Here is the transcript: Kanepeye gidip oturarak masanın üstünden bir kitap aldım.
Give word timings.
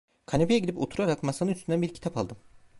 Kanepeye 0.25 0.59
gidip 0.59 0.77
oturarak 0.77 1.23
masanın 1.23 1.51
üstünden 1.51 1.81
bir 1.81 1.93
kitap 1.93 2.17
aldım. 2.17 2.37